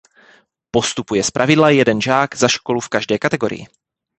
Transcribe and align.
Postupuje 0.71 1.23
zpravidla 1.23 1.69
jeden 1.69 2.01
žák 2.01 2.35
za 2.35 2.47
školu 2.47 2.79
v 2.81 2.89
každé 2.89 3.17
kategorii. 3.17 3.65